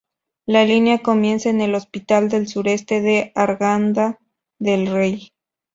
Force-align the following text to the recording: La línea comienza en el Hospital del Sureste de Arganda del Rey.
La 0.47 0.65
línea 0.65 1.03
comienza 1.03 1.51
en 1.51 1.61
el 1.61 1.75
Hospital 1.75 2.27
del 2.29 2.47
Sureste 2.47 3.01
de 3.01 3.31
Arganda 3.35 4.17
del 4.57 4.87
Rey. 4.87 5.31